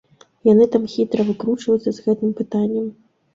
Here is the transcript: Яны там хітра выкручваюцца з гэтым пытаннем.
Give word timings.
Яны 0.47 0.65
там 0.75 0.87
хітра 0.93 1.25
выкручваюцца 1.27 1.85
з 1.93 1.99
гэтым 2.07 2.33
пытаннем. 2.41 2.91